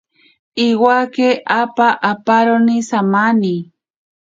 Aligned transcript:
Iwake 0.67 1.27
apa 1.59 1.87
aparo 2.11 2.55
samani. 2.89 3.55